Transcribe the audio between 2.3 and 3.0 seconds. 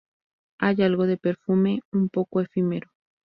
efímero.